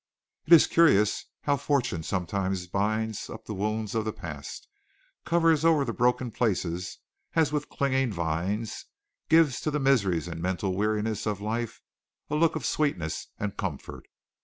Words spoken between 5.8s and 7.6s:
the broken places as